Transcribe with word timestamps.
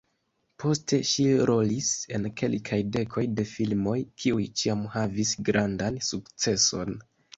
Poste 0.61 0.97
ŝi 1.09 1.25
rolis 1.49 1.89
en 2.19 2.25
kelkaj 2.41 2.79
dekoj 2.95 3.25
de 3.41 3.45
filmoj, 3.51 3.95
kiuj 4.23 4.49
ĉiam 4.63 4.83
havis 4.97 5.35
grandan 5.51 6.01
sukceson. 6.09 6.99